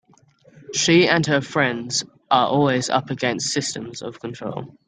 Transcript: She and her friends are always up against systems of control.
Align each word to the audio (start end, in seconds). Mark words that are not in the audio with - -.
She 0.73 1.07
and 1.07 1.23
her 1.27 1.41
friends 1.41 2.03
are 2.31 2.47
always 2.47 2.89
up 2.89 3.11
against 3.11 3.49
systems 3.53 4.01
of 4.01 4.19
control. 4.19 4.75